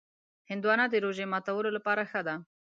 [0.49, 2.35] هندوانه د روژې ماتولو لپاره ښه ده.